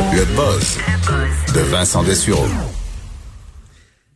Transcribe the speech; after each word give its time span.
Le 0.00 0.24
buzz 0.34 0.78
de 1.54 1.60
Vincent 1.60 2.02
Dessureau. 2.02 2.46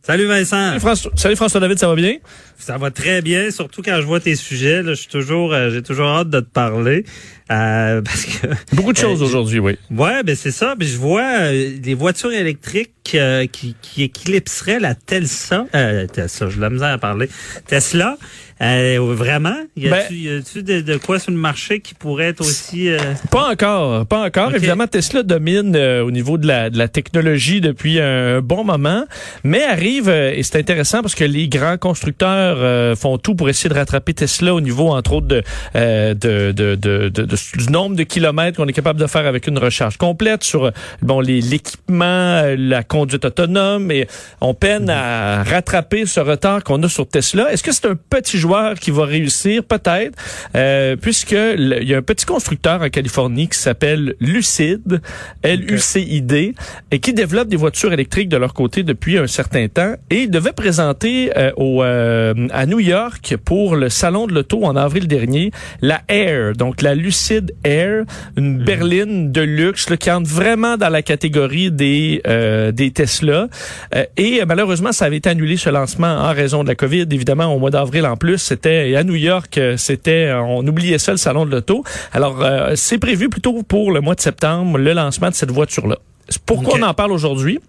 Salut 0.01 0.25
Vincent. 0.25 0.67
Salut 0.67 0.79
François, 0.79 1.11
salut 1.15 1.35
François 1.35 1.59
David, 1.59 1.77
ça 1.77 1.87
va 1.87 1.95
bien? 1.95 2.17
Ça 2.57 2.77
va 2.77 2.89
très 2.91 3.21
bien, 3.21 3.51
surtout 3.51 3.81
quand 3.83 3.97
je 3.97 4.05
vois 4.05 4.19
tes 4.19 4.35
sujets. 4.35 4.81
Là, 4.81 4.91
je 4.93 4.99
suis 5.01 5.07
toujours, 5.09 5.53
euh, 5.53 5.69
j'ai 5.69 5.81
toujours 5.83 6.07
hâte 6.07 6.29
de 6.29 6.39
te 6.39 6.49
parler 6.49 7.05
euh, 7.51 8.01
parce 8.05 8.25
que 8.25 8.47
Beaucoup 8.75 8.93
de 8.93 8.97
choses 8.97 9.21
Euh, 9.21 9.25
aujourd'hui, 9.25 9.59
oui. 9.59 9.77
ouais, 9.91 10.23
ben 10.23 10.35
c'est 10.35 10.51
ça. 10.51 10.73
Ben 10.75 10.87
je 10.87 10.97
vois 10.97 11.51
des 11.51 11.93
voitures 11.93 12.31
électriques 12.31 12.91
qui, 13.03 13.75
qui 13.81 14.03
éclipseraient 14.03 14.79
la 14.79 14.95
Tesla. 14.95 15.65
Euh, 15.75 16.07
Tesla, 16.07 16.49
j'ai 16.49 16.55
de 16.57 16.61
la 16.61 16.69
misère 16.69 16.89
à 16.93 16.97
parler. 16.97 17.29
Tesla. 17.67 18.17
Vraiment? 18.59 19.55
Y 19.75 19.89
Ben- 19.89 19.93
a-tu 19.99 20.29
a-tu 20.37 20.63
de, 20.63 20.79
de 20.81 20.97
quoi 20.97 21.19
sur 21.19 21.31
le 21.31 21.37
marché 21.37 21.81
qui 21.81 21.93
pourrait 21.93 22.27
être 22.27 22.41
aussi 22.41 22.89
Pas 23.29 23.51
encore, 23.51 24.05
pas 24.07 24.25
encore. 24.25 24.55
Évidemment, 24.55 24.87
Tesla 24.87 25.23
domine 25.23 25.75
au 25.75 26.09
niveau 26.09 26.37
de 26.37 26.47
la, 26.47 26.69
de 26.69 26.77
la 26.77 26.87
technologie 26.87 27.59
depuis 27.61 27.99
un 27.99 28.39
bon 28.41 28.63
moment, 28.63 29.05
mais 29.43 29.61
arrive, 29.63 30.07
et 30.09 30.41
c'est 30.43 30.57
intéressant 30.57 31.01
parce 31.01 31.15
que 31.15 31.25
les 31.25 31.47
grands 31.49 31.77
constructeurs 31.77 32.44
euh, 32.45 32.95
font 32.95 33.17
tout 33.17 33.35
pour 33.35 33.49
essayer 33.49 33.69
de 33.69 33.75
rattraper 33.75 34.13
Tesla 34.13 34.53
au 34.53 34.61
niveau, 34.61 34.89
entre 34.89 35.13
autres, 35.13 35.41
euh, 35.75 36.13
du 36.13 37.71
nombre 37.71 37.95
de 37.95 38.03
kilomètres 38.03 38.57
qu'on 38.57 38.67
est 38.67 38.73
capable 38.73 38.99
de 38.99 39.07
faire 39.07 39.25
avec 39.25 39.47
une 39.47 39.57
recharge 39.57 39.97
complète 39.97 40.43
sur 40.43 40.71
bon 41.01 41.19
l'équipement, 41.19 42.05
euh, 42.05 42.55
la 42.57 42.83
conduite 42.83 43.25
autonome, 43.25 43.91
et 43.91 44.07
on 44.41 44.53
peine 44.53 44.89
à 44.89 45.43
rattraper 45.43 46.05
ce 46.05 46.19
retard 46.19 46.63
qu'on 46.63 46.81
a 46.83 46.89
sur 46.89 47.07
Tesla. 47.07 47.51
Est-ce 47.51 47.63
que 47.63 47.71
c'est 47.71 47.87
un 47.87 47.95
petit 47.95 48.37
joueur 48.37 48.75
qui 48.75 48.91
va 48.91 49.05
réussir? 49.05 49.63
Peut-être, 49.63 50.17
euh, 50.55 50.95
puisque 50.95 51.31
il 51.31 51.83
y 51.83 51.93
a 51.93 51.97
un 51.97 52.01
petit 52.01 52.25
constructeur 52.25 52.81
en 52.81 52.89
Californie 52.89 53.47
qui 53.47 53.57
s'appelle 53.57 54.15
Lucid, 54.19 55.01
L-U-C-I-D, 55.43 56.55
et 56.91 56.99
qui 56.99 57.13
développe 57.13 57.47
des 57.47 57.57
voitures 57.57 57.93
électriques 57.93 58.29
de 58.29 58.37
leur 58.37 58.53
côté 58.53 58.83
depuis 58.83 59.17
un 59.17 59.27
certain 59.27 59.67
temps, 59.67 59.95
et 60.09 60.23
il 60.23 60.31
devait 60.31 60.53
présenter 60.53 61.31
au, 61.57 61.83
à 62.51 62.65
New 62.65 62.79
York 62.79 63.35
pour 63.43 63.75
le 63.75 63.89
salon 63.89 64.27
de 64.27 64.33
l'auto 64.33 64.63
en 64.65 64.75
avril 64.75 65.07
dernier 65.07 65.51
la 65.81 66.01
Air, 66.07 66.53
donc 66.53 66.81
la 66.81 66.95
Lucid 66.95 67.53
Air, 67.63 68.03
une 68.37 68.57
berline 68.63 69.31
de 69.31 69.41
luxe 69.41 69.89
là, 69.89 69.97
qui 69.97 70.11
entre 70.11 70.29
vraiment 70.29 70.77
dans 70.77 70.89
la 70.89 71.01
catégorie 71.01 71.71
des 71.71 72.21
euh, 72.27 72.71
des 72.71 72.91
Tesla. 72.91 73.47
Euh, 73.95 74.05
et 74.17 74.41
euh, 74.41 74.45
malheureusement, 74.47 74.91
ça 74.91 75.05
avait 75.05 75.17
été 75.17 75.29
annulé 75.29 75.57
ce 75.57 75.69
lancement 75.69 76.07
en 76.07 76.33
raison 76.33 76.63
de 76.63 76.69
la 76.69 76.75
COVID. 76.75 77.07
Évidemment, 77.11 77.53
au 77.53 77.59
mois 77.59 77.71
d'avril 77.71 78.05
en 78.05 78.17
plus, 78.17 78.37
c'était 78.37 78.95
à 78.95 79.03
New 79.03 79.15
York, 79.15 79.57
euh, 79.57 79.77
c'était 79.77 80.31
on 80.33 80.65
oubliait 80.67 80.97
ça 80.97 81.11
le 81.11 81.17
salon 81.17 81.45
de 81.45 81.51
l'auto. 81.51 81.83
Alors 82.11 82.43
euh, 82.43 82.73
c'est 82.75 82.97
prévu 82.97 83.29
plutôt 83.29 83.63
pour 83.63 83.91
le 83.91 84.01
mois 84.01 84.15
de 84.15 84.21
septembre 84.21 84.77
le 84.77 84.93
lancement 84.93 85.29
de 85.29 85.35
cette 85.35 85.51
voiture 85.51 85.87
là. 85.87 85.97
Pourquoi 86.45 86.79
on 86.79 86.81
en 86.81 86.93
parle 86.93 87.11
aujourd'hui? 87.11 87.59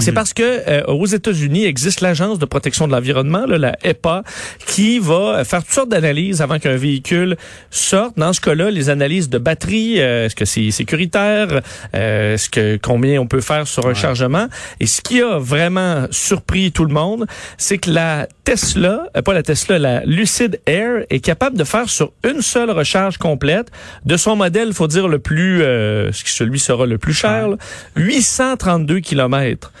C'est 0.00 0.12
parce 0.12 0.32
que 0.32 0.42
euh, 0.42 0.82
aux 0.86 1.06
États-Unis 1.06 1.64
existe 1.64 2.00
l'agence 2.00 2.38
de 2.38 2.46
protection 2.46 2.88
de 2.88 2.92
l'environnement, 2.92 3.44
la 3.46 3.76
EPA, 3.84 4.24
qui 4.66 4.98
va 4.98 5.44
faire 5.44 5.62
toutes 5.62 5.72
sortes 5.72 5.88
d'analyses 5.88 6.42
avant 6.42 6.58
qu'un 6.58 6.76
véhicule 6.76 7.36
sorte. 7.70 8.18
Dans 8.18 8.32
ce 8.32 8.40
cas-là, 8.40 8.70
les 8.70 8.90
analyses 8.90 9.28
de 9.28 9.38
batterie, 9.38 10.00
euh, 10.00 10.26
est-ce 10.26 10.34
que 10.34 10.44
c'est 10.44 10.70
sécuritaire, 10.70 11.62
euh, 11.94 12.34
est-ce 12.34 12.50
que 12.50 12.76
combien 12.76 13.20
on 13.20 13.26
peut 13.26 13.40
faire 13.40 13.66
sur 13.66 13.86
un 13.86 13.94
chargement. 13.94 14.48
Et 14.80 14.86
ce 14.86 15.00
qui 15.00 15.20
a 15.20 15.38
vraiment 15.38 16.06
surpris 16.10 16.72
tout 16.72 16.84
le 16.84 16.92
monde, 16.92 17.26
c'est 17.56 17.78
que 17.78 17.90
la 17.90 18.26
Tesla, 18.44 19.08
euh, 19.16 19.22
pas 19.22 19.32
la 19.32 19.42
Tesla, 19.42 19.78
la 19.78 20.04
Lucid 20.04 20.60
Air 20.66 21.04
est 21.10 21.20
capable 21.20 21.56
de 21.56 21.64
faire 21.64 21.88
sur 21.88 22.12
une 22.24 22.42
seule 22.42 22.70
recharge 22.70 23.16
complète 23.16 23.70
de 24.04 24.16
son 24.16 24.36
modèle, 24.36 24.72
faut 24.74 24.86
dire 24.86 25.08
le 25.08 25.18
plus, 25.18 25.62
euh, 25.62 26.12
ce 26.12 26.24
qui 26.24 26.30
celui 26.30 26.58
sera 26.58 26.86
le 26.86 26.98
plus 26.98 27.14
cher, 27.14 27.48
là, 27.48 27.56
832 27.96 29.00
kilomètres. 29.00 29.72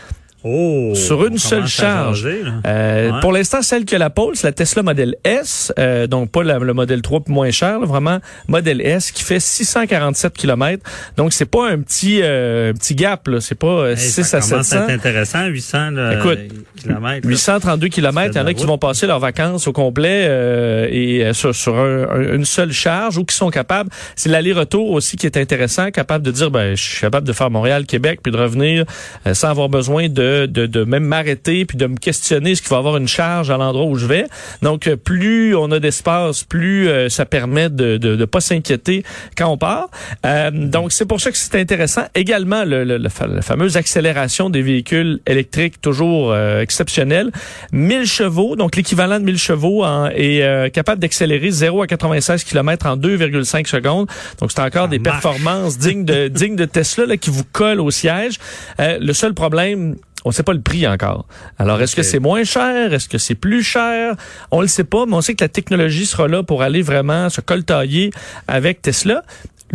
Oh 0.44 0.92
Sur 0.94 1.26
une 1.26 1.38
seule 1.38 1.66
charge. 1.66 2.24
Euh, 2.26 3.10
Ouais. 3.10 3.20
Pour 3.20 3.32
l'instant, 3.32 3.62
celle 3.62 3.84
que 3.84 3.96
la 3.96 4.10
pole, 4.10 4.36
c'est 4.36 4.46
la 4.46 4.52
Tesla 4.52 4.82
Model 4.82 5.16
S, 5.24 5.72
euh, 5.78 6.06
donc 6.06 6.30
pas 6.30 6.42
la- 6.42 6.58
le 6.58 6.72
Model 6.74 7.02
3 7.02 7.22
moins 7.28 7.50
cher, 7.50 7.80
là, 7.80 7.86
vraiment 7.86 8.18
Model 8.48 8.80
S 8.80 9.10
qui 9.10 9.22
fait 9.24 9.40
647 9.40 10.34
km. 10.34 10.82
Donc 11.16 11.32
c'est 11.32 11.44
pas 11.46 11.68
un 11.70 11.80
petit 11.80 12.20
euh, 12.22 12.72
petit 12.72 12.94
gap 12.94 13.26
là, 13.28 13.40
c'est 13.40 13.54
pas 13.54 13.66
euh, 13.66 13.90
Hey, 13.92 13.96
6 13.98 14.22
ça 14.24 14.36
à 14.38 14.40
commence 14.40 14.52
à 14.52 14.62
700. 14.64 14.84
être 14.84 14.90
intéressant, 14.90 15.46
800 15.46 15.90
là, 15.90 16.14
Écoute, 16.18 16.38
kilomètres. 16.76 17.26
là. 17.26 17.30
832 17.30 17.88
km, 17.88 18.30
il 18.34 18.38
y 18.38 18.40
en 18.40 18.46
a 18.46 18.54
qui 18.54 18.66
vont 18.66 18.78
passer 18.78 19.06
leurs 19.06 19.20
vacances 19.20 19.66
au 19.66 19.72
complet 19.72 20.26
euh, 20.28 20.88
et 20.90 21.24
euh, 21.24 21.32
sur, 21.32 21.54
sur 21.54 21.76
un- 21.78 22.08
un- 22.10 22.34
une 22.34 22.44
seule 22.44 22.72
charge 22.72 23.18
ou 23.18 23.24
qui 23.24 23.34
sont 23.36 23.50
capables. 23.50 23.90
C'est 24.16 24.28
l'aller-retour 24.28 24.90
aussi 24.90 25.16
qui 25.16 25.26
est 25.26 25.36
intéressant, 25.36 25.90
capable 25.90 26.24
de 26.24 26.30
dire 26.30 26.50
ben 26.50 26.74
je 26.76 26.82
suis 26.82 27.00
capable 27.00 27.26
de 27.26 27.32
faire 27.32 27.50
Montréal, 27.50 27.86
Québec, 27.86 28.20
puis 28.22 28.32
de 28.32 28.36
revenir 28.38 28.84
euh, 29.26 29.34
sans 29.34 29.48
avoir 29.48 29.68
besoin 29.68 30.08
de, 30.08 30.33
de, 30.46 30.66
de 30.66 30.84
même 30.84 31.04
m'arrêter 31.04 31.64
puis 31.64 31.76
de 31.78 31.86
me 31.86 31.96
questionner 31.96 32.52
est-ce 32.52 32.62
qu'il 32.62 32.70
va 32.70 32.78
avoir 32.78 32.96
une 32.96 33.08
charge 33.08 33.50
à 33.50 33.56
l'endroit 33.56 33.86
où 33.86 33.96
je 33.96 34.06
vais. 34.06 34.24
Donc 34.62 34.86
euh, 34.86 34.96
plus 34.96 35.54
on 35.56 35.70
a 35.70 35.80
d'espace, 35.80 36.44
plus 36.44 36.88
euh, 36.88 37.08
ça 37.08 37.24
permet 37.26 37.70
de 37.70 37.96
de, 37.96 38.16
de 38.16 38.24
pas 38.24 38.40
s'inquiéter 38.40 39.04
quand 39.36 39.48
on 39.48 39.56
part. 39.58 39.88
Euh, 40.26 40.50
donc 40.50 40.92
c'est 40.92 41.06
pour 41.06 41.20
ça 41.20 41.30
que 41.30 41.36
c'est 41.38 41.58
intéressant. 41.60 42.02
Également 42.14 42.64
le, 42.64 42.84
le- 42.84 42.96
la 42.98 43.42
fameuse 43.42 43.76
accélération 43.76 44.50
des 44.50 44.62
véhicules 44.62 45.20
électriques 45.26 45.80
toujours 45.80 46.32
euh, 46.32 46.60
exceptionnelle. 46.60 47.30
1000 47.72 48.06
chevaux, 48.06 48.56
donc 48.56 48.76
l'équivalent 48.76 49.18
de 49.20 49.24
1000 49.24 49.38
chevaux 49.38 49.84
en- 49.84 50.06
est 50.08 50.42
euh, 50.42 50.68
capable 50.68 51.00
d'accélérer 51.00 51.50
0 51.50 51.82
à 51.82 51.86
96 51.86 52.44
km 52.44 52.86
en 52.86 52.96
2,5 52.96 53.66
secondes. 53.68 54.08
Donc 54.40 54.50
c'est 54.52 54.60
encore 54.60 54.84
Ça 54.84 54.88
des 54.88 54.98
marche. 54.98 55.22
performances 55.22 55.78
dignes 55.78 56.04
de 56.04 56.28
dignes 56.34 56.56
de 56.56 56.64
Tesla 56.64 57.06
là, 57.06 57.16
qui 57.16 57.30
vous 57.30 57.44
collent 57.52 57.80
au 57.80 57.90
siège. 57.90 58.34
Euh, 58.80 58.98
le 59.00 59.12
seul 59.12 59.34
problème 59.34 59.96
on 60.24 60.30
ne 60.30 60.34
sait 60.34 60.42
pas 60.42 60.54
le 60.54 60.60
prix 60.60 60.86
encore. 60.86 61.26
Alors, 61.58 61.80
est-ce 61.82 61.94
que 61.94 62.02
c'est 62.02 62.18
moins 62.18 62.44
cher? 62.44 62.92
Est-ce 62.92 63.08
que 63.08 63.18
c'est 63.18 63.34
plus 63.34 63.62
cher? 63.62 64.14
On 64.50 64.60
le 64.60 64.66
sait 64.66 64.84
pas, 64.84 65.04
mais 65.06 65.14
on 65.14 65.20
sait 65.20 65.34
que 65.34 65.44
la 65.44 65.48
technologie 65.48 66.06
sera 66.06 66.28
là 66.28 66.42
pour 66.42 66.62
aller 66.62 66.82
vraiment 66.82 67.28
se 67.28 67.40
coltailler 67.40 68.10
avec 68.48 68.80
Tesla. 68.82 69.22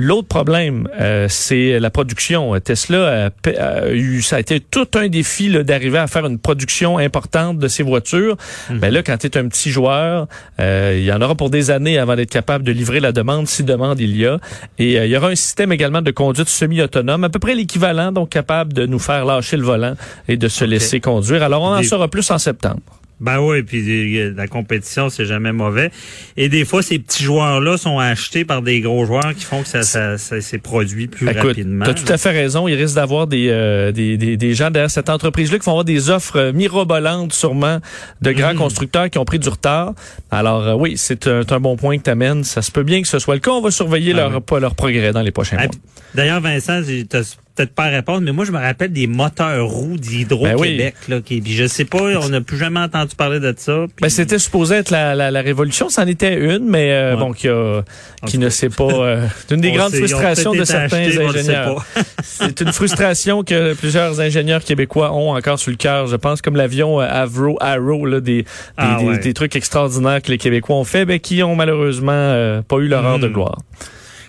L'autre 0.02 0.30
problème, 0.30 0.88
euh, 0.98 1.28
c'est 1.28 1.78
la 1.78 1.90
production. 1.90 2.58
Tesla 2.62 3.32
a, 3.46 3.90
eu, 3.92 4.22
ça 4.22 4.38
a 4.38 4.40
été 4.40 4.62
tout 4.62 4.88
un 4.96 5.10
défi 5.10 5.50
d'arriver 5.66 5.98
à 5.98 6.08
faire 6.08 6.26
une 6.26 6.40
production 6.40 6.98
importante 6.98 7.58
de 7.58 7.68
ses 7.68 7.84
voitures. 7.84 8.38
Ben 8.70 8.94
là, 8.94 9.04
quand 9.04 9.18
tu 9.18 9.28
es 9.28 9.38
un 9.38 9.50
petit 9.50 9.72
joueur, 9.72 10.28
euh, 10.62 10.96
il 10.98 11.04
y 11.04 11.12
en 11.12 11.22
aura 11.22 11.36
pour 11.36 11.50
des 11.50 11.70
années 11.70 11.98
avant 11.98 12.16
d'être 12.16 12.32
capable 12.32 12.64
de 12.64 12.72
livrer 12.72 13.02
la 13.02 13.12
demande, 13.12 13.50
si 13.50 13.64
demande 13.64 14.00
il 14.00 14.16
y 14.16 14.26
a. 14.26 14.40
Et 14.78 14.98
euh, 14.98 15.06
il 15.06 15.12
y 15.12 15.18
aura 15.18 15.28
un 15.28 15.36
système 15.36 15.74
également 15.74 16.02
de 16.02 16.12
conduite 16.12 16.48
semi-autonome, 16.48 17.26
à 17.26 17.30
peu 17.30 17.40
près 17.40 17.54
l'équivalent, 17.54 18.14
donc 18.14 18.30
capable 18.30 18.72
de 18.72 18.86
nous 18.86 19.00
faire 19.00 19.26
lâcher 19.26 19.58
le 19.58 19.64
volant 19.64 19.96
et 20.30 20.38
de 20.38 20.48
se 20.48 20.64
laisser 20.64 21.02
conduire. 21.02 21.44
Alors, 21.44 21.62
on 21.62 21.76
en 21.76 21.84
saura 21.84 22.08
plus 22.08 22.32
en 22.32 22.38
septembre. 22.38 22.99
Ben 23.20 23.40
oui, 23.42 23.64
puis 23.64 24.18
euh, 24.18 24.34
la 24.36 24.48
compétition, 24.48 25.10
c'est 25.10 25.26
jamais 25.26 25.52
mauvais. 25.52 25.92
Et 26.38 26.48
des 26.48 26.64
fois, 26.64 26.82
ces 26.82 27.00
petits 27.00 27.24
joueurs-là 27.24 27.78
sont 27.78 28.00
achetés 28.00 28.46
par 28.46 28.62
des 28.62 28.80
gros 28.80 29.06
joueurs 29.06 29.36
qui 29.36 29.44
font 29.44 29.62
que 29.62 29.68
ça, 29.68 29.84
ça, 29.84 30.18
ça 30.18 30.40
s'est 30.40 30.58
produit 30.58 31.08
plus 31.08 31.28
Écoute, 31.30 31.42
rapidement. 31.44 31.84
tu 31.86 31.92
as 31.92 31.94
tout 31.96 32.14
à 32.14 32.18
fait 32.18 32.32
raison. 32.32 32.68
Il 32.68 32.76
risque 32.76 32.96
d'avoir 32.96 33.28
des, 33.28 33.48
euh, 33.50 33.92
des, 33.92 34.16
des, 34.18 34.38
des 34.38 34.54
gens 34.54 34.72
derrière 34.72 34.90
cette 34.90 35.10
entreprise-là 35.10 35.60
qui 35.60 35.66
vont 35.66 35.72
avoir 35.74 35.84
des 35.86 36.10
offres 36.10 36.52
mirobolantes, 36.54 37.34
sûrement, 37.34 37.80
de 38.22 38.32
grands 38.32 38.54
Mhm. 38.54 38.58
constructeurs 38.60 39.10
qui 39.10 39.18
ont 39.18 39.26
pris 39.26 39.40
du 39.40 39.50
retard. 39.50 39.94
Alors, 40.32 40.66
euh, 40.68 40.74
oui, 40.76 40.94
c'est 40.96 41.28
un, 41.28 41.42
un 41.50 41.60
bon 41.60 41.76
point 41.76 41.98
que 41.98 42.04
tu 42.04 42.10
amènes. 42.10 42.44
Ça 42.46 42.62
se 42.62 42.72
peut 42.72 42.84
bien 42.84 43.02
que 43.02 43.08
ce 43.08 43.20
soit 43.20 43.36
le 43.36 43.42
cas. 43.42 43.52
On 43.52 43.62
va 43.62 43.72
surveiller 43.72 44.14
Ah 44.14 44.30
leur, 44.30 44.42
oui. 44.52 44.60
leur 44.62 44.76
progrès 44.76 45.12
dans 45.12 45.22
les 45.22 45.32
prochains 45.32 45.58
Ah, 45.60 45.64
mois. 45.66 45.76
D'ailleurs, 46.16 46.40
Vincent, 46.40 46.82
tu 46.84 47.06
peut-être 47.60 47.76
pas 47.76 47.86
à 47.86 47.90
répondre, 47.90 48.22
mais 48.22 48.32
moi, 48.32 48.46
je 48.46 48.52
me 48.54 48.58
rappelle 48.58 48.94
des 48.94 49.06
moteurs 49.08 49.68
roues 49.68 49.98
d'Hydro-Québec. 49.98 50.96
là, 51.10 51.20
qui, 51.20 51.42
puis 51.42 51.54
je 51.54 51.68
sais 51.68 51.84
pas, 51.86 52.00
on 52.22 52.30
n'a 52.30 52.40
plus 52.42 52.58
jamais 52.58 52.80
entendu 52.80 53.16
parler 53.16 53.40
de 53.42 53.54
ça. 53.58 53.86
puis- 53.88 54.02
Ben, 54.04 54.10
c'était 54.10 54.40
supposé 54.40 54.76
être 54.76 54.92
la, 54.92 55.14
la, 55.16 55.30
la 55.32 55.42
révolution. 55.42 55.90
C'en 55.90 56.08
était 56.08 56.36
une, 56.40 56.66
mais 56.70 56.92
euh, 56.92 57.14
Ouais. 57.16 57.20
bon, 57.20 57.34
qui, 57.34 57.50
a, 57.50 57.82
qui 58.26 58.38
ne 58.38 58.50
sait 58.50 58.70
pas. 58.70 58.84
euh, 58.86 59.28
c'est 59.48 59.56
une 59.56 59.62
des 59.62 59.72
On 59.72 59.76
grandes 59.76 59.92
sait, 59.92 60.00
frustrations 60.00 60.54
de 60.54 60.64
certains 60.64 60.98
achetés, 61.08 61.24
ingénieurs. 61.26 61.86
C'est 62.24 62.62
une 62.62 62.72
frustration 62.72 63.44
que 63.44 63.74
plusieurs 63.74 64.20
ingénieurs 64.22 64.64
québécois 64.64 65.14
ont 65.14 65.32
encore 65.36 65.60
sur 65.60 65.72
le 65.72 65.78
cœur. 65.78 66.08
Je 66.08 66.16
pense 66.16 66.42
comme 66.42 66.56
l'avion 66.56 67.02
euh, 67.02 67.08
Avro 67.10 67.58
Arrow, 67.60 68.06
là, 68.06 68.22
des, 68.22 68.44
des, 68.44 68.46
Ah 68.78 68.98
des- 69.00 69.06
ouais. 69.06 69.18
des 69.20 69.34
trucs 69.34 69.56
extraordinaires 69.56 70.22
que 70.22 70.30
les 70.32 70.38
Québécois 70.38 70.78
ont 70.78 70.84
fait, 70.86 71.06
mais 71.06 71.20
qui 71.20 71.44
ont 71.44 71.56
malheureusement 71.56 72.12
euh, 72.14 72.62
pas 72.62 72.78
eu 72.78 72.88
leur 72.88 73.06
heure 73.06 73.20
de 73.20 73.28
Hmm. 73.28 73.34
gloire. 73.34 73.58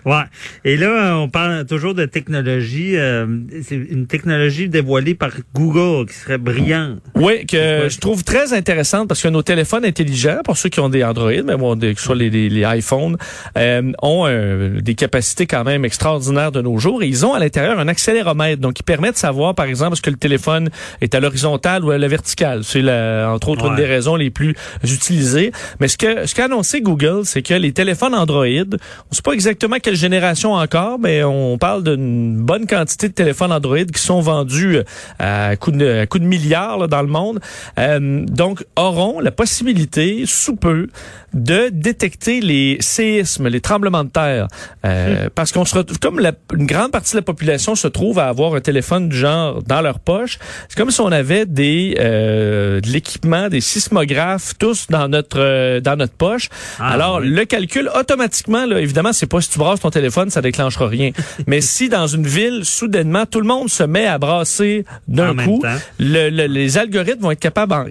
Ouais. 0.04 0.24
Et 0.64 0.76
là, 0.76 1.16
on 1.18 1.28
parle 1.28 1.66
toujours 1.66 1.94
de 1.94 2.04
technologie. 2.06 2.96
Euh, 2.96 3.26
c'est 3.62 3.76
une 3.76 4.06
technologie 4.06 4.68
dévoilée 4.68 5.14
par 5.14 5.30
Google 5.54 6.08
qui 6.08 6.14
serait 6.14 6.38
brillante. 6.38 7.00
Oui, 7.14 7.46
que 7.46 7.88
je 7.88 7.98
trouve 7.98 8.24
très 8.24 8.52
intéressante 8.52 9.08
parce 9.08 9.22
que 9.22 9.28
nos 9.28 9.42
téléphones 9.42 9.84
intelligents, 9.84 10.40
pour 10.44 10.56
ceux 10.56 10.68
qui 10.68 10.80
ont 10.80 10.88
des 10.88 11.04
Android, 11.04 11.42
mais 11.44 11.56
bon, 11.56 11.76
des, 11.76 11.94
que 11.94 12.00
ce 12.00 12.06
soit 12.06 12.14
les, 12.14 12.30
les, 12.30 12.48
les 12.48 12.62
iPhones, 12.62 13.16
euh, 13.56 13.92
ont 14.02 14.26
euh, 14.26 14.80
des 14.80 14.94
capacités 14.94 15.46
quand 15.46 15.64
même 15.64 15.84
extraordinaires 15.84 16.52
de 16.52 16.62
nos 16.62 16.78
jours. 16.78 17.02
Et 17.02 17.08
ils 17.08 17.26
ont 17.26 17.34
à 17.34 17.38
l'intérieur 17.38 17.78
un 17.78 17.88
accéléromètre, 17.88 18.60
donc 18.60 18.74
qui 18.74 18.82
permet 18.82 19.12
de 19.12 19.16
savoir, 19.16 19.54
par 19.54 19.66
exemple, 19.66 19.94
est-ce 19.94 20.02
que 20.02 20.10
le 20.10 20.16
téléphone 20.16 20.70
est 21.00 21.14
à 21.14 21.20
l'horizontale 21.20 21.84
ou 21.84 21.90
à 21.90 21.98
la 21.98 22.08
verticale. 22.08 22.64
C'est 22.64 22.80
entre 23.24 23.50
autres 23.50 23.66
une 23.66 23.76
des 23.76 23.86
raisons 23.86 24.16
les 24.16 24.30
plus 24.30 24.54
utilisées. 24.82 25.52
Mais 25.80 25.88
ce 25.88 25.96
que 25.96 26.26
ce 26.26 26.34
qu'a 26.34 26.44
annoncé 26.44 26.80
Google, 26.80 27.24
c'est 27.24 27.42
que 27.42 27.54
les 27.54 27.72
téléphones 27.72 28.14
Android, 28.14 28.46
on 28.46 29.14
sait 29.14 29.22
pas 29.22 29.32
exactement 29.32 29.76
quelle 29.90 29.98
génération 29.98 30.52
encore, 30.52 31.00
mais 31.00 31.24
on 31.24 31.58
parle 31.58 31.82
d'une 31.82 32.36
bonne 32.36 32.68
quantité 32.68 33.08
de 33.08 33.12
téléphones 33.12 33.50
Android 33.50 33.82
qui 33.92 34.00
sont 34.00 34.20
vendus 34.20 34.76
euh, 34.76 35.50
à 35.50 35.56
coup 35.56 35.72
de, 35.72 36.04
coup 36.04 36.20
de 36.20 36.24
milliards 36.24 36.78
là, 36.78 36.86
dans 36.86 37.02
le 37.02 37.08
monde. 37.08 37.40
Euh, 37.76 38.24
donc, 38.24 38.64
auront 38.76 39.18
la 39.18 39.32
possibilité, 39.32 40.22
sous 40.26 40.54
peu, 40.54 40.86
de 41.34 41.70
détecter 41.72 42.40
les 42.40 42.78
séismes, 42.80 43.48
les 43.48 43.60
tremblements 43.60 44.04
de 44.04 44.10
terre. 44.10 44.48
Euh, 44.84 45.26
hmm. 45.26 45.30
Parce 45.30 45.52
qu'on 45.52 45.64
se 45.64 45.76
retrouve, 45.76 45.98
comme 45.98 46.18
la, 46.18 46.32
une 46.54 46.66
grande 46.66 46.90
partie 46.90 47.12
de 47.12 47.18
la 47.18 47.22
population 47.22 47.74
se 47.74 47.88
trouve 47.88 48.18
à 48.18 48.28
avoir 48.28 48.54
un 48.54 48.60
téléphone 48.60 49.08
du 49.08 49.16
genre 49.16 49.62
dans 49.62 49.80
leur 49.80 50.00
poche, 50.00 50.38
c'est 50.68 50.76
comme 50.76 50.90
si 50.90 51.00
on 51.00 51.12
avait 51.12 51.46
des 51.46 51.96
euh, 52.00 52.80
de 52.80 52.88
l'équipement, 52.88 53.48
des 53.48 53.60
sismographes 53.60 54.54
tous 54.58 54.88
dans 54.88 55.08
notre 55.08 55.38
euh, 55.38 55.80
dans 55.80 55.96
notre 55.96 56.14
poche. 56.14 56.48
Ah, 56.78 56.92
Alors 56.92 57.20
le 57.20 57.44
calcul 57.44 57.90
automatiquement, 57.94 58.66
là, 58.66 58.80
évidemment, 58.80 59.12
c'est 59.12 59.26
pas 59.26 59.40
si 59.40 59.50
tu 59.50 59.58
brasses 59.58 59.79
ton 59.80 59.90
téléphone, 59.90 60.30
ça 60.30 60.42
déclenchera 60.42 60.88
rien. 60.88 61.10
Mais 61.46 61.60
si 61.60 61.88
dans 61.88 62.06
une 62.06 62.26
ville 62.26 62.64
soudainement 62.64 63.26
tout 63.26 63.40
le 63.40 63.46
monde 63.46 63.68
se 63.68 63.82
met 63.82 64.06
à 64.06 64.18
brasser 64.18 64.84
d'un 65.08 65.34
coup, 65.34 65.62
le, 65.98 66.28
les 66.28 66.78
algorithmes 66.78 67.22
vont 67.22 67.30
être 67.30 67.40
capables 67.40 67.72
en 67.72 67.84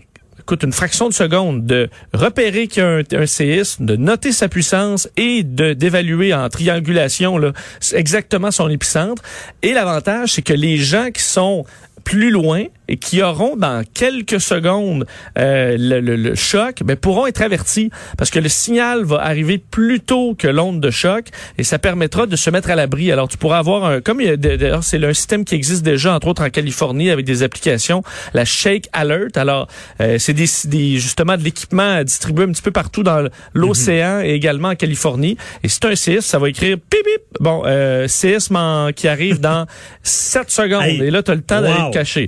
coûte 0.49 0.63
une 0.63 0.73
fraction 0.73 1.07
de 1.09 1.13
seconde 1.13 1.67
de 1.67 1.89
repérer 2.11 2.67
qu'il 2.67 2.81
y 2.81 3.15
a 3.15 3.19
un, 3.19 3.25
séisme, 3.27 3.85
de 3.85 3.95
noter 3.95 4.31
sa 4.31 4.49
puissance 4.49 5.07
et 5.15 5.43
de 5.43 5.73
d'évaluer 5.73 6.33
en 6.33 6.49
triangulation 6.49 7.37
là, 7.37 7.51
exactement 7.93 8.49
son 8.49 8.67
épicentre. 8.67 9.21
Et 9.61 9.73
l'avantage, 9.73 10.33
c'est 10.33 10.41
que 10.41 10.53
les 10.53 10.77
gens 10.77 11.11
qui 11.11 11.21
sont 11.21 11.65
plus 12.03 12.31
loin 12.31 12.65
et 12.89 12.97
qui 12.97 13.21
auront 13.21 13.55
dans 13.55 13.83
quelques 13.93 14.41
secondes 14.41 15.05
euh, 15.37 15.75
le, 15.77 15.99
le, 15.99 16.35
choc, 16.35 16.81
ben, 16.83 16.95
pourront 16.95 17.27
être 17.27 17.41
avertis 17.41 17.91
parce 18.17 18.31
que 18.31 18.39
le 18.39 18.49
signal 18.49 19.03
va 19.03 19.17
arriver 19.17 19.59
plus 19.59 19.99
tôt 19.99 20.35
que 20.37 20.47
l'onde 20.47 20.81
de 20.81 20.89
choc 20.89 21.27
et 21.57 21.63
ça 21.63 21.77
permettra 21.77 22.25
de 22.25 22.35
se 22.35 22.49
mettre 22.49 22.71
à 22.71 22.75
l'abri. 22.75 23.11
Alors 23.11 23.27
tu 23.27 23.37
pourras 23.37 23.59
avoir 23.59 23.85
un 23.85 24.01
comme 24.01 24.23
d'ailleurs 24.35 24.83
c'est 24.83 25.03
un 25.03 25.13
système 25.13 25.45
qui 25.45 25.55
existe 25.55 25.83
déjà 25.83 26.13
entre 26.15 26.27
autres 26.27 26.43
en 26.43 26.49
Californie 26.49 27.11
avec 27.11 27.25
des 27.25 27.43
applications, 27.43 28.03
la 28.33 28.43
Shake 28.43 28.89
Alert. 28.91 29.37
Alors 29.37 29.67
euh, 30.01 30.17
c'est 30.17 30.33
des, 30.33 30.47
des, 30.65 30.97
justement 30.97 31.37
de 31.37 31.43
l'équipement 31.43 32.03
distribué 32.03 32.45
un 32.45 32.51
petit 32.51 32.63
peu 32.63 32.71
partout 32.71 33.03
dans 33.03 33.27
l'océan 33.53 34.21
et 34.21 34.31
également 34.31 34.69
en 34.69 34.75
Californie. 34.75 35.37
Et 35.63 35.69
c'est 35.69 35.85
un 35.85 35.95
séisme, 35.95 36.21
ça 36.21 36.39
va 36.39 36.49
écrire 36.49 36.77
pip 36.77 37.03
pip. 37.03 37.21
Bon, 37.39 37.61
euh, 37.65 38.07
séisme 38.07 38.57
qui 38.95 39.07
arrive 39.07 39.39
dans 39.39 39.67
7 40.01 40.49
secondes 40.49 40.85
et 40.85 41.11
là 41.11 41.21
tu 41.21 41.31
as 41.31 41.35
le 41.35 41.41
temps 41.41 41.61
d'aller 41.61 41.88
caché. 41.91 42.27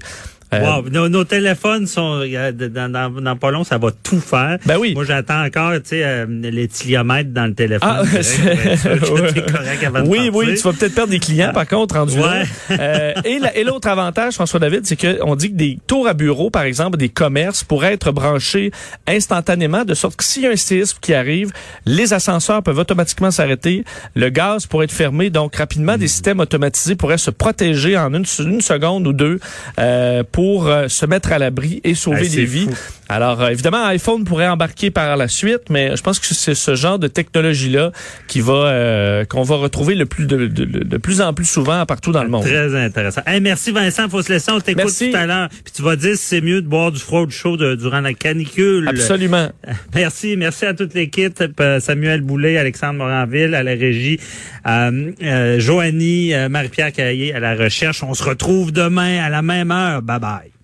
Euh, 0.53 0.81
wow. 0.81 1.07
Nos, 1.07 1.23
téléphones 1.23 1.87
sont 1.87 2.19
dans, 2.19 2.91
dans, 2.91 3.09
dans, 3.09 3.35
pas 3.37 3.51
long, 3.51 3.63
ça 3.63 3.77
va 3.77 3.89
tout 3.91 4.19
faire. 4.19 4.57
Ben 4.65 4.77
oui. 4.77 4.93
Moi, 4.93 5.05
j'attends 5.05 5.45
encore, 5.45 5.73
tu 5.75 5.81
sais, 5.85 6.03
euh, 6.03 6.25
dans 6.25 7.45
le 7.45 7.53
téléphone. 7.53 7.89
Ah, 7.89 8.03
oui, 10.05 10.29
oui, 10.33 10.55
tu 10.55 10.63
vas 10.63 10.73
peut-être 10.73 10.95
perdre 10.95 11.11
des 11.11 11.19
clients, 11.19 11.53
par 11.53 11.67
contre, 11.67 11.95
rendu 11.95 12.19
ouais. 12.19 12.43
Euh, 12.71 13.13
et 13.55 13.63
l'autre 13.63 13.87
avantage, 13.87 14.33
François 14.33 14.59
David, 14.59 14.85
c'est 14.85 14.97
qu'on 14.97 15.35
dit 15.35 15.51
que 15.51 15.55
des 15.55 15.79
tours 15.87 16.07
à 16.07 16.13
bureau, 16.13 16.49
par 16.49 16.63
exemple, 16.63 16.97
des 16.97 17.09
commerces, 17.09 17.63
pourraient 17.63 17.93
être 17.93 18.11
branchés 18.11 18.71
instantanément, 19.07 19.85
de 19.85 19.93
sorte 19.93 20.17
que 20.17 20.23
s'il 20.23 20.43
y 20.43 20.47
a 20.47 20.51
un 20.51 20.57
séisme 20.57 20.97
qui 20.99 21.13
arrive, 21.13 21.51
les 21.85 22.13
ascenseurs 22.13 22.61
peuvent 22.61 22.79
automatiquement 22.79 23.31
s'arrêter, 23.31 23.85
le 24.15 24.29
gaz 24.29 24.65
pourrait 24.65 24.85
être 24.85 24.91
fermé, 24.91 25.29
donc 25.29 25.55
rapidement, 25.55 25.97
des 25.97 26.09
systèmes 26.09 26.41
automatisés 26.41 26.95
pourraient 26.95 27.17
se 27.17 27.31
protéger 27.31 27.97
en 27.97 28.13
une, 28.13 28.25
une 28.39 28.61
seconde 28.61 29.07
ou 29.07 29.13
deux 29.13 29.39
euh, 29.79 30.23
pour 30.29 30.40
pour 30.41 30.65
euh, 30.65 30.87
se 30.87 31.05
mettre 31.05 31.33
à 31.33 31.37
l'abri 31.37 31.81
et 31.83 31.93
sauver 31.93 32.27
des 32.27 32.45
vies. 32.45 32.67
Alors, 33.11 33.41
euh, 33.41 33.49
évidemment, 33.49 33.85
iPhone 33.87 34.23
pourrait 34.23 34.47
embarquer 34.47 34.89
par 34.89 35.17
la 35.17 35.27
suite, 35.27 35.63
mais 35.69 35.97
je 35.97 36.01
pense 36.01 36.17
que 36.17 36.33
c'est 36.33 36.55
ce 36.55 36.75
genre 36.75 36.97
de 36.97 37.07
technologie-là 37.07 37.91
qui 38.27 38.39
va 38.39 38.53
euh, 38.53 39.25
qu'on 39.25 39.43
va 39.43 39.57
retrouver 39.57 39.95
le 39.95 40.05
plus 40.05 40.25
de, 40.27 40.47
de, 40.47 40.97
plus 40.97 41.19
en 41.19 41.33
plus 41.33 41.43
souvent 41.45 41.85
partout 41.85 42.13
dans 42.13 42.23
le 42.23 42.29
monde. 42.29 42.43
Très 42.43 42.73
intéressant. 42.73 43.21
merci 43.41 43.71
Vincent, 43.71 44.07
faut 44.07 44.21
se 44.21 44.31
laisser, 44.31 44.51
on 44.51 44.61
t'écoute 44.61 44.93
tout 44.97 45.17
à 45.17 45.25
l'heure. 45.25 45.49
Puis 45.49 45.73
tu 45.75 45.81
vas 45.81 45.97
dire 45.97 46.15
si 46.15 46.23
c'est 46.23 46.41
mieux 46.41 46.61
de 46.61 46.67
boire 46.67 46.93
du 46.93 47.01
froid 47.01 47.25
chaud 47.27 47.57
durant 47.57 47.99
la 47.99 48.13
canicule. 48.13 48.87
Absolument. 48.87 49.49
Merci, 49.93 50.37
merci 50.37 50.65
à 50.65 50.73
toute 50.73 50.93
l'équipe, 50.93 51.43
Samuel 51.79 52.21
Boulet, 52.21 52.57
Alexandre 52.57 52.99
Moranville 52.99 53.55
à 53.55 53.63
la 53.63 53.71
régie, 53.71 54.19
euh, 54.65 55.59
Joanie, 55.59 56.33
Marie-Pierre 56.49 56.93
Caillé 56.93 57.33
à 57.33 57.39
la 57.39 57.55
recherche. 57.55 58.03
On 58.03 58.13
se 58.13 58.23
retrouve 58.23 58.71
demain 58.71 59.19
à 59.21 59.29
la 59.29 59.41
même 59.41 59.71
heure. 59.71 60.01
Bye 60.01 60.19
bye. 60.19 60.60